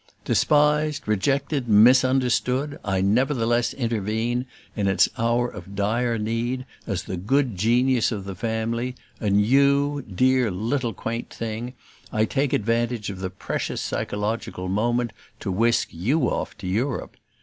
[0.25, 7.55] Despised, rejected, misunderstood, I nevertheless intervene, in its hour of dire need, as the good
[7.55, 11.73] genius of the family; and you, dear little quaint thing,
[12.11, 17.15] I take advantage of the precious psychological moment to whisk YOU off to Europe.